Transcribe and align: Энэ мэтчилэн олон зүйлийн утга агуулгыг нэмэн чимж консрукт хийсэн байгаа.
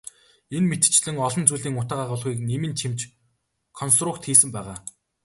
Энэ 0.55 0.67
мэтчилэн 0.69 1.15
олон 1.27 1.43
зүйлийн 1.47 1.79
утга 1.81 1.95
агуулгыг 2.03 2.37
нэмэн 2.49 2.73
чимж 2.79 2.99
консрукт 3.79 4.23
хийсэн 4.25 4.49
байгаа. 4.53 4.77